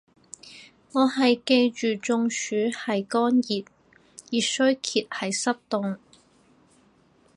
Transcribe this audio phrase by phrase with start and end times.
[0.93, 3.63] 我係記住中暑係乾熱，
[4.31, 5.99] 熱衰竭係濕凍